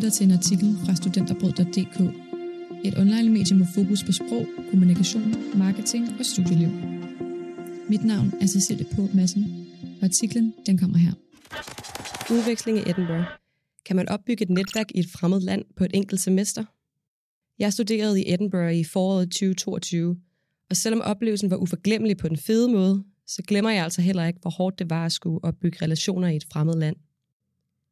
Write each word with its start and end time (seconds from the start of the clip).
lytter 0.00 0.10
til 0.10 0.26
en 0.26 0.32
artikel 0.32 0.78
fra 0.84 0.94
studenterbrød.dk, 0.94 2.00
et 2.84 2.98
online-medie 2.98 3.56
med 3.56 3.66
fokus 3.74 4.04
på 4.04 4.12
sprog, 4.12 4.46
kommunikation, 4.70 5.34
marketing 5.54 6.08
og 6.18 6.24
studieliv. 6.24 6.68
Mit 7.88 8.04
navn 8.04 8.32
er 8.40 8.46
Cecilie 8.46 8.86
På 8.94 9.08
Madsen, 9.14 9.66
og 10.00 10.04
artiklen 10.04 10.54
den 10.66 10.78
kommer 10.78 10.98
her. 10.98 11.12
Udveksling 12.30 12.78
i 12.78 12.80
Edinburgh. 12.80 13.24
Kan 13.86 13.96
man 13.96 14.08
opbygge 14.08 14.42
et 14.42 14.50
netværk 14.50 14.90
i 14.94 14.98
et 14.98 15.10
fremmed 15.10 15.40
land 15.40 15.64
på 15.76 15.84
et 15.84 15.90
enkelt 15.94 16.20
semester? 16.20 16.64
Jeg 17.58 17.72
studerede 17.72 18.22
i 18.22 18.32
Edinburgh 18.32 18.74
i 18.74 18.84
foråret 18.84 19.30
2022, 19.30 20.16
og 20.70 20.76
selvom 20.76 21.00
oplevelsen 21.00 21.50
var 21.50 21.56
uforglemmelig 21.56 22.16
på 22.16 22.28
den 22.28 22.36
fede 22.36 22.72
måde, 22.72 23.04
så 23.26 23.42
glemmer 23.42 23.70
jeg 23.70 23.84
altså 23.84 24.02
heller 24.02 24.26
ikke, 24.26 24.40
hvor 24.42 24.50
hårdt 24.50 24.78
det 24.78 24.90
var 24.90 25.06
at 25.06 25.12
skulle 25.12 25.44
opbygge 25.44 25.78
relationer 25.82 26.28
i 26.28 26.36
et 26.36 26.46
fremmed 26.52 26.74
land. 26.74 26.96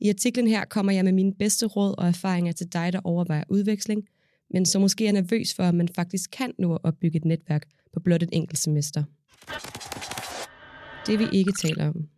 I 0.00 0.08
artiklen 0.08 0.46
her 0.46 0.64
kommer 0.64 0.92
jeg 0.92 1.04
med 1.04 1.12
mine 1.12 1.34
bedste 1.34 1.66
råd 1.66 1.94
og 1.98 2.08
erfaringer 2.08 2.52
til 2.52 2.72
dig, 2.72 2.92
der 2.92 3.00
overvejer 3.04 3.44
udveksling, 3.48 4.08
men 4.50 4.66
som 4.66 4.82
måske 4.82 5.06
er 5.06 5.12
nervøs 5.12 5.54
for, 5.54 5.62
at 5.62 5.74
man 5.74 5.88
faktisk 5.88 6.30
kan 6.30 6.52
nå 6.58 6.74
at 6.74 6.80
opbygge 6.84 7.16
et 7.16 7.24
netværk 7.24 7.66
på 7.92 8.00
blot 8.00 8.22
et 8.22 8.28
enkelt 8.32 8.58
semester. 8.58 9.04
Det 11.06 11.18
vi 11.18 11.24
ikke 11.32 11.52
taler 11.52 11.88
om. 11.88 12.08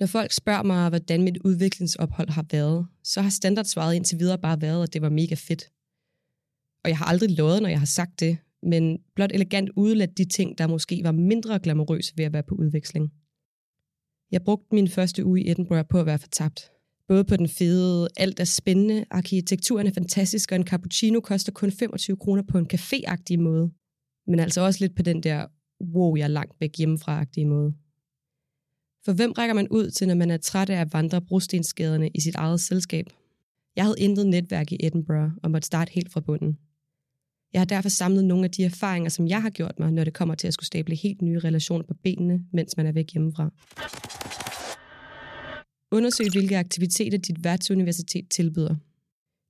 Når 0.00 0.06
folk 0.06 0.32
spørger 0.32 0.62
mig, 0.62 0.88
hvordan 0.88 1.22
mit 1.22 1.38
udviklingsophold 1.44 2.28
har 2.28 2.44
været, 2.50 2.86
så 3.04 3.20
har 3.20 3.30
standardsvaret 3.30 3.94
indtil 3.94 4.18
videre 4.18 4.38
bare 4.38 4.60
været, 4.60 4.82
at 4.82 4.92
det 4.92 5.02
var 5.02 5.08
mega 5.08 5.34
fedt. 5.34 5.70
Og 6.84 6.90
jeg 6.90 6.98
har 6.98 7.04
aldrig 7.04 7.30
lovet, 7.38 7.62
når 7.62 7.68
jeg 7.68 7.78
har 7.78 7.86
sagt 7.86 8.20
det, 8.20 8.38
men 8.62 8.98
blot 9.14 9.30
elegant 9.34 9.70
udladt 9.76 10.18
de 10.18 10.24
ting, 10.24 10.58
der 10.58 10.66
måske 10.66 11.00
var 11.04 11.12
mindre 11.12 11.58
glamourøse 11.58 12.12
ved 12.16 12.24
at 12.24 12.32
være 12.32 12.42
på 12.42 12.54
udveksling. 12.54 13.12
Jeg 14.32 14.42
brugte 14.42 14.74
min 14.74 14.88
første 14.88 15.24
uge 15.24 15.40
i 15.40 15.50
Edinburgh 15.50 15.84
på 15.90 16.00
at 16.00 16.06
være 16.06 16.18
fortabt. 16.18 16.70
Både 17.08 17.24
på 17.24 17.36
den 17.36 17.48
fede, 17.48 18.08
alt 18.16 18.40
er 18.40 18.44
spændende, 18.44 19.04
arkitekturen 19.10 19.86
er 19.86 19.92
fantastisk, 19.92 20.52
og 20.52 20.56
en 20.56 20.66
cappuccino 20.66 21.20
koster 21.20 21.52
kun 21.52 21.70
25 21.70 22.16
kroner 22.16 22.42
på 22.42 22.58
en 22.58 22.68
caféagtig 22.74 23.38
måde. 23.38 23.70
Men 24.26 24.40
altså 24.40 24.60
også 24.60 24.80
lidt 24.80 24.96
på 24.96 25.02
den 25.02 25.22
der, 25.22 25.46
wow, 25.94 26.16
jeg 26.16 26.24
er 26.24 26.28
langt 26.28 26.60
væk 26.60 26.70
hjemmefra-agtige 26.78 27.46
måde. 27.46 27.74
For 29.04 29.12
hvem 29.12 29.32
rækker 29.32 29.54
man 29.54 29.68
ud 29.68 29.90
til, 29.90 30.08
når 30.08 30.14
man 30.14 30.30
er 30.30 30.36
træt 30.36 30.70
af 30.70 30.80
at 30.80 30.92
vandre 30.92 31.20
brostensgaderne 31.20 32.10
i 32.14 32.20
sit 32.20 32.34
eget 32.34 32.60
selskab? 32.60 33.06
Jeg 33.76 33.84
havde 33.84 33.96
intet 33.98 34.26
netværk 34.26 34.72
i 34.72 34.86
Edinburgh 34.86 35.30
og 35.42 35.50
måtte 35.50 35.66
starte 35.66 35.92
helt 35.92 36.12
fra 36.12 36.20
bunden. 36.20 36.58
Jeg 37.52 37.60
har 37.60 37.66
derfor 37.66 37.88
samlet 37.88 38.24
nogle 38.24 38.44
af 38.44 38.50
de 38.50 38.64
erfaringer, 38.64 39.10
som 39.10 39.28
jeg 39.28 39.42
har 39.42 39.50
gjort 39.50 39.78
mig, 39.78 39.92
når 39.92 40.04
det 40.04 40.14
kommer 40.14 40.34
til 40.34 40.46
at 40.46 40.54
skulle 40.54 40.66
stable 40.66 40.94
helt 40.94 41.22
nye 41.22 41.38
relationer 41.38 41.86
på 41.86 41.94
benene, 41.94 42.44
mens 42.52 42.76
man 42.76 42.86
er 42.86 42.92
væk 42.92 43.12
hjemmefra. 43.12 43.50
Undersøg, 45.92 46.30
hvilke 46.30 46.58
aktiviteter 46.58 47.18
dit 47.18 47.44
værtsuniversitet 47.44 48.28
tilbyder. 48.28 48.76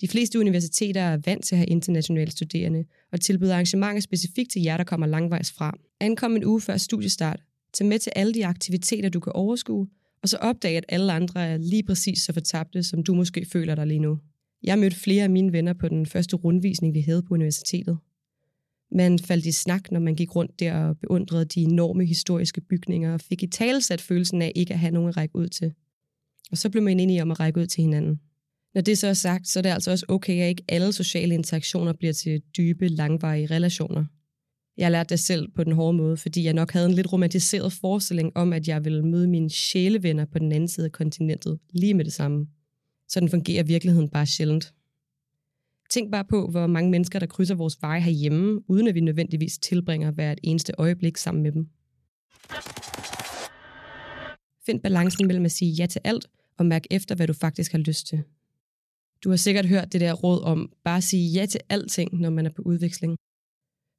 De 0.00 0.08
fleste 0.08 0.38
universiteter 0.38 1.00
er 1.00 1.18
vant 1.26 1.44
til 1.44 1.54
at 1.54 1.58
have 1.58 1.66
internationale 1.66 2.30
studerende 2.30 2.84
og 3.12 3.20
tilbyder 3.20 3.52
arrangementer 3.52 4.00
specifikt 4.00 4.50
til 4.50 4.62
jer, 4.62 4.76
der 4.76 4.84
kommer 4.84 5.06
langvejs 5.06 5.52
fra. 5.52 5.78
Ankom 6.00 6.36
en 6.36 6.44
uge 6.44 6.60
før 6.60 6.76
studiestart. 6.76 7.40
Tag 7.72 7.86
med 7.86 7.98
til 7.98 8.12
alle 8.16 8.34
de 8.34 8.46
aktiviteter, 8.46 9.08
du 9.08 9.20
kan 9.20 9.32
overskue, 9.32 9.88
og 10.22 10.28
så 10.28 10.36
opdag, 10.36 10.76
at 10.76 10.84
alle 10.88 11.12
andre 11.12 11.46
er 11.46 11.56
lige 11.56 11.82
præcis 11.82 12.22
så 12.22 12.32
fortabte, 12.32 12.82
som 12.82 13.02
du 13.02 13.14
måske 13.14 13.46
føler 13.52 13.74
dig 13.74 13.86
lige 13.86 14.00
nu. 14.00 14.18
Jeg 14.62 14.78
mødte 14.78 14.96
flere 14.96 15.24
af 15.24 15.30
mine 15.30 15.52
venner 15.52 15.72
på 15.72 15.88
den 15.88 16.06
første 16.06 16.36
rundvisning, 16.36 16.94
vi 16.94 17.00
havde 17.00 17.22
på 17.22 17.34
universitetet. 17.34 17.98
Man 18.92 19.18
faldt 19.18 19.46
i 19.46 19.52
snak, 19.52 19.92
når 19.92 20.00
man 20.00 20.14
gik 20.14 20.36
rundt 20.36 20.60
der 20.60 20.74
og 20.74 20.98
beundrede 20.98 21.44
de 21.44 21.60
enorme 21.60 22.06
historiske 22.06 22.60
bygninger 22.60 23.12
og 23.12 23.20
fik 23.20 23.42
i 23.42 23.46
talesat 23.46 24.00
følelsen 24.00 24.42
af 24.42 24.52
ikke 24.56 24.72
at 24.72 24.80
have 24.80 24.92
nogen 24.92 25.08
at 25.08 25.16
række 25.16 25.36
ud 25.36 25.48
til. 25.48 25.72
Og 26.50 26.58
så 26.58 26.70
blev 26.70 26.82
man 26.82 27.00
enige 27.00 27.22
om 27.22 27.30
at 27.30 27.40
række 27.40 27.60
ud 27.60 27.66
til 27.66 27.82
hinanden. 27.82 28.20
Når 28.74 28.80
det 28.80 28.98
så 28.98 29.06
er 29.06 29.12
sagt, 29.12 29.48
så 29.48 29.60
er 29.60 29.62
det 29.62 29.70
altså 29.70 29.90
også 29.90 30.06
okay, 30.08 30.40
at 30.42 30.48
ikke 30.48 30.64
alle 30.68 30.92
sociale 30.92 31.34
interaktioner 31.34 31.92
bliver 31.92 32.12
til 32.12 32.42
dybe, 32.56 32.88
langvarige 32.88 33.46
relationer. 33.46 34.04
Jeg 34.76 34.90
lærte 34.90 35.08
det 35.08 35.20
selv 35.20 35.48
på 35.56 35.64
den 35.64 35.72
hårde 35.72 35.96
måde, 35.96 36.16
fordi 36.16 36.44
jeg 36.44 36.52
nok 36.52 36.72
havde 36.72 36.86
en 36.86 36.94
lidt 36.94 37.12
romantiseret 37.12 37.72
forestilling 37.72 38.36
om, 38.36 38.52
at 38.52 38.68
jeg 38.68 38.84
ville 38.84 39.06
møde 39.06 39.28
mine 39.28 39.50
sjælevenner 39.50 40.24
på 40.24 40.38
den 40.38 40.52
anden 40.52 40.68
side 40.68 40.86
af 40.86 40.92
kontinentet 40.92 41.58
lige 41.70 41.94
med 41.94 42.04
det 42.04 42.12
samme. 42.12 42.46
Sådan 43.08 43.28
fungerer 43.28 43.62
virkeligheden 43.62 44.08
bare 44.08 44.26
sjældent. 44.26 44.74
Tænk 45.90 46.12
bare 46.12 46.24
på, 46.24 46.50
hvor 46.50 46.66
mange 46.66 46.90
mennesker, 46.90 47.18
der 47.18 47.26
krydser 47.26 47.54
vores 47.54 47.78
veje 47.80 48.00
herhjemme, 48.00 48.70
uden 48.70 48.88
at 48.88 48.94
vi 48.94 49.00
nødvendigvis 49.00 49.58
tilbringer 49.58 50.10
hvert 50.10 50.38
eneste 50.42 50.72
øjeblik 50.78 51.16
sammen 51.16 51.42
med 51.42 51.52
dem. 51.52 51.68
Find 54.66 54.80
balancen 54.80 55.26
mellem 55.26 55.44
at 55.44 55.52
sige 55.52 55.72
ja 55.72 55.86
til 55.86 56.00
alt, 56.04 56.26
og 56.58 56.66
mærk 56.66 56.84
efter, 56.90 57.14
hvad 57.14 57.26
du 57.26 57.32
faktisk 57.32 57.72
har 57.72 57.78
lyst 57.78 58.06
til. 58.06 58.22
Du 59.24 59.30
har 59.30 59.36
sikkert 59.36 59.66
hørt 59.66 59.92
det 59.92 60.00
der 60.00 60.12
råd 60.12 60.42
om 60.42 60.72
bare 60.84 60.96
at 60.96 61.04
sige 61.04 61.32
ja 61.32 61.46
til 61.46 61.60
alting, 61.68 62.20
når 62.20 62.30
man 62.30 62.46
er 62.46 62.50
på 62.50 62.62
udveksling. 62.62 63.16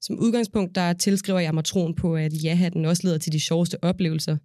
Som 0.01 0.19
udgangspunkt, 0.19 0.75
der 0.75 0.93
tilskriver 0.93 1.39
jeg 1.39 1.53
mig 1.53 1.63
troen 1.63 1.95
på, 1.95 2.15
at 2.15 2.43
ja-hatten 2.43 2.85
også 2.85 3.07
leder 3.07 3.17
til 3.17 3.31
de 3.31 3.39
sjoveste 3.39 3.83
oplevelser, 3.83 4.37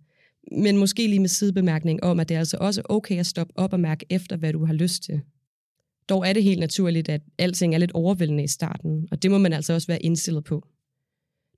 men 0.53 0.77
måske 0.77 1.07
lige 1.07 1.21
med 1.21 1.29
sidebemærkning 1.29 2.05
om, 2.05 2.21
at 2.21 2.29
det 2.29 2.35
er 2.35 2.39
altså 2.39 2.57
også 2.61 2.83
okay 2.85 3.19
at 3.19 3.27
stoppe 3.27 3.59
op 3.59 3.73
og 3.73 3.81
mærke 3.81 4.07
efter, 4.11 4.37
hvad 4.37 4.53
du 4.53 4.65
har 4.65 4.73
lyst 4.73 5.03
til. 5.03 5.21
Dog 6.09 6.29
er 6.29 6.33
det 6.33 6.43
helt 6.43 6.61
naturligt, 6.61 7.09
at 7.09 7.21
alting 7.39 7.75
er 7.75 7.79
lidt 7.79 7.93
overvældende 7.93 8.45
i 8.45 8.49
starten, 8.49 9.09
og 9.11 9.23
det 9.23 9.31
må 9.31 9.39
man 9.39 9.53
altså 9.53 9.73
også 9.73 9.87
være 9.87 10.03
indstillet 10.03 10.45
på. 10.45 10.69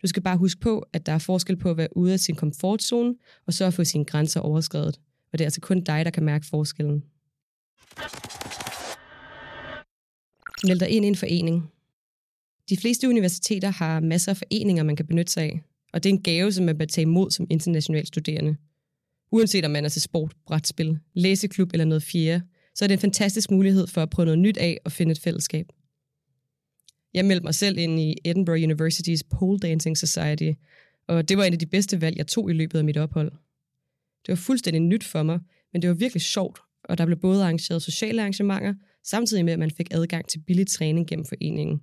Du 0.03 0.06
skal 0.06 0.22
bare 0.22 0.37
huske 0.37 0.61
på, 0.61 0.87
at 0.93 1.06
der 1.06 1.12
er 1.12 1.19
forskel 1.19 1.56
på 1.56 1.71
at 1.71 1.77
være 1.77 1.97
ude 1.97 2.12
af 2.12 2.21
sin 2.21 2.34
komfortzone, 2.34 3.15
og 3.47 3.55
så 3.55 3.65
at 3.65 3.75
få 3.75 3.84
sine 3.84 4.05
grænser 4.05 4.41
overskrevet. 4.41 5.00
Og 5.37 5.39
det 5.39 5.45
er 5.45 5.47
altså 5.47 5.61
kun 5.61 5.81
dig, 5.81 6.05
der 6.05 6.11
kan 6.11 6.25
mærke 6.25 6.47
forskellen. 6.47 7.03
Meld 10.67 10.81
dig 10.81 10.89
ind 10.89 11.05
i 11.05 11.09
en 11.09 11.17
forening. 11.17 11.71
De 12.69 12.77
fleste 12.77 13.09
universiteter 13.09 13.71
har 13.71 14.01
masser 14.01 14.33
af 14.33 14.37
foreninger, 14.37 14.83
man 14.83 14.97
kan 14.97 15.07
benytte 15.07 15.33
sig 15.33 15.43
af, 15.45 15.61
og 15.93 16.03
det 16.03 16.11
er 16.11 16.15
en 16.15 16.23
gave, 16.23 16.53
som 16.53 16.65
man 16.65 16.79
bør 16.79 16.85
tage 16.85 17.03
imod 17.03 17.31
som 17.31 17.47
international 17.51 18.07
studerende. 18.07 18.57
Uanset 19.31 19.65
om 19.65 19.71
man 19.71 19.85
er 19.85 19.89
til 19.89 20.03
sport, 20.03 20.35
brætspil, 20.47 20.99
læseklub 21.15 21.73
eller 21.73 21.85
noget 21.85 22.03
fjerde, 22.03 22.43
så 22.75 22.85
er 22.85 22.87
det 22.87 22.95
en 22.95 23.01
fantastisk 23.01 23.51
mulighed 23.51 23.87
for 23.87 24.03
at 24.03 24.11
prøve 24.11 24.27
noget 24.27 24.39
nyt 24.39 24.57
af 24.57 24.79
og 24.85 24.93
finde 24.93 25.13
et 25.13 25.21
fællesskab. 25.21 25.67
Jeg 27.15 27.25
meldte 27.25 27.45
mig 27.45 27.55
selv 27.55 27.79
ind 27.79 28.01
i 28.01 28.17
Edinburgh 28.25 28.63
University's 28.63 29.29
Pole 29.31 29.59
Dancing 29.59 29.99
Society, 29.99 30.53
og 31.09 31.29
det 31.29 31.37
var 31.37 31.45
en 31.45 31.53
af 31.53 31.59
de 31.59 31.67
bedste 31.67 32.01
valg, 32.01 32.17
jeg 32.17 32.27
tog 32.27 32.51
i 32.51 32.55
løbet 32.55 32.79
af 32.79 32.85
mit 32.85 32.97
ophold. 32.97 33.33
Det 34.27 34.33
var 34.33 34.37
fuldstændig 34.37 34.83
nyt 34.83 35.05
for 35.05 35.23
mig, 35.23 35.41
men 35.73 35.83
det 35.83 35.89
var 35.91 35.95
virkelig 35.95 36.23
sjovt, 36.23 36.59
og 36.85 36.99
der 36.99 37.07
blev 37.07 37.19
både 37.19 37.43
arrangeret 37.43 37.83
sociale 37.83 38.21
arrangementer, 38.21 38.75
samtidig 39.05 39.45
med, 39.45 39.53
at 39.53 39.59
man 39.59 39.71
fik 39.71 39.89
adgang 39.91 40.29
til 40.29 40.39
billig 40.47 40.67
træning 40.67 41.07
gennem 41.09 41.27
foreningen. 41.27 41.81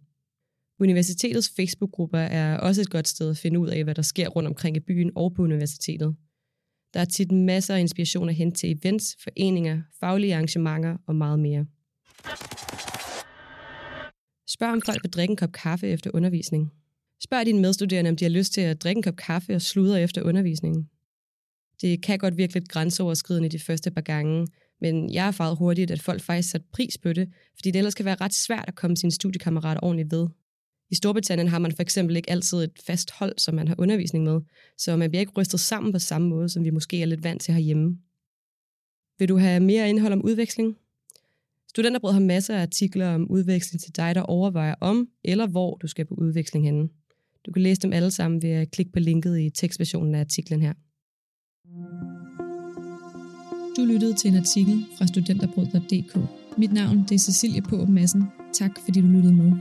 Universitetets 0.80 1.52
Facebook-grupper 1.56 2.20
er 2.20 2.58
også 2.58 2.82
et 2.82 2.90
godt 2.90 3.08
sted 3.08 3.30
at 3.30 3.38
finde 3.38 3.60
ud 3.60 3.68
af, 3.68 3.84
hvad 3.84 3.96
der 3.96 4.02
sker 4.02 4.28
rundt 4.28 4.48
omkring 4.48 4.78
i 4.78 4.80
byen 4.80 5.12
og 5.16 5.34
på 5.34 5.42
universitetet. 5.42 6.16
Der 6.94 7.00
er 7.00 7.06
tit 7.06 7.32
masser 7.32 7.76
af 7.76 7.80
inspiration 7.80 8.30
at 8.30 8.36
hente 8.36 8.58
til 8.58 8.72
events, 8.72 9.18
foreninger, 9.24 9.82
faglige 10.00 10.34
arrangementer 10.36 10.98
og 11.08 11.16
meget 11.16 11.40
mere. 11.40 11.66
Spørg 14.48 14.74
om 14.74 14.82
folk 14.86 15.04
vil 15.04 15.12
drikke 15.12 15.32
en 15.32 15.38
kop 15.38 15.52
kaffe 15.52 15.88
efter 15.88 16.12
undervisning. 16.14 16.72
Spørg 17.24 17.46
dine 17.46 17.62
medstuderende, 17.62 18.10
om 18.10 18.16
de 18.16 18.26
har 18.26 18.30
lyst 18.30 18.54
til 18.54 18.62
at 18.62 18.84
drikke 18.84 19.00
en 19.00 19.04
kop 19.04 19.16
kaffe 19.16 19.56
og 19.56 19.62
sludre 19.62 20.02
efter 20.02 20.22
undervisningen. 20.22 20.90
Det 21.84 22.02
kan 22.02 22.20
godt 22.20 22.38
virke 22.38 22.54
lidt 22.54 22.70
grænseoverskridende 22.70 23.50
de 23.50 23.60
første 23.60 23.92
par 23.92 24.02
gange, 24.02 24.48
men 24.82 25.14
jeg 25.14 25.24
har 25.24 25.28
erfaret 25.28 25.58
hurtigt, 25.58 25.92
at 25.92 26.02
folk 26.02 26.22
faktisk 26.22 26.50
satte 26.50 26.68
pris 26.74 26.98
på 26.98 27.14
det, 27.14 27.30
fordi 27.56 27.72
det 27.72 27.80
ellers 27.80 27.96
kan 27.96 28.06
være 28.06 28.22
ret 28.22 28.34
svært 28.34 28.66
at 28.68 28.76
komme 28.76 28.98
sine 28.98 29.12
studiekammerater 29.12 29.84
ordentligt 29.84 30.12
ved. 30.12 30.28
I 30.92 30.96
Storbritannien 30.96 31.48
har 31.48 31.60
man 31.60 31.72
for 31.72 31.82
eksempel 31.82 32.16
ikke 32.16 32.30
altid 32.30 32.58
et 32.58 32.72
fast 32.88 33.12
hold, 33.12 33.34
som 33.38 33.56
man 33.56 33.68
har 33.68 33.76
undervisning 33.78 34.24
med, 34.24 34.42
så 34.78 34.96
man 34.96 35.10
bliver 35.10 35.20
ikke 35.20 35.32
rystet 35.38 35.60
sammen 35.60 35.92
på 35.92 36.00
samme 36.00 36.28
måde, 36.28 36.50
som 36.50 36.64
vi 36.64 36.70
måske 36.70 37.02
er 37.02 37.06
lidt 37.06 37.24
vant 37.24 37.42
til 37.42 37.54
herhjemme. 37.54 37.98
Vil 39.20 39.30
du 39.30 39.38
have 39.38 39.60
mere 39.60 39.90
indhold 39.90 40.14
om 40.14 40.26
udveksling? 40.26 40.78
Studenterbrød 41.70 42.14
har 42.14 42.20
masser 42.20 42.56
af 42.56 42.62
artikler 42.62 43.14
om 43.14 43.32
udveksling 43.32 43.82
til 43.82 43.96
dig, 43.96 44.16
der 44.16 44.22
overvejer 44.22 44.76
om 44.82 45.08
eller 45.24 45.48
hvor 45.48 45.78
du 45.78 45.88
skal 45.88 46.06
på 46.06 46.16
udveksling 46.16 46.66
henne. 46.66 46.90
Du 47.46 47.52
kan 47.52 47.62
læse 47.62 47.82
dem 47.82 47.94
alle 47.94 48.12
sammen 48.12 48.42
ved 48.42 48.50
at 48.50 48.72
klikke 48.72 48.92
på 48.92 49.00
linket 49.00 49.40
i 49.40 49.50
tekstversionen 49.50 50.16
af 50.16 50.20
artiklen 50.20 50.62
her. 50.62 50.74
Du 53.78 53.86
lyttede 53.86 54.14
til 54.14 54.30
en 54.32 54.38
artikel 54.38 54.86
fra 54.98 55.08
studenterbrød.dk. 55.08 56.18
Mit 56.58 56.74
navn 56.74 57.06
det 57.10 57.16
er 57.16 57.20
Cecilie 57.20 57.62
på 57.62 57.86
Madsen. 57.86 58.24
Tak 58.54 58.72
fordi 58.86 59.02
du 59.02 59.08
lyttede 59.08 59.34
med. 59.34 59.52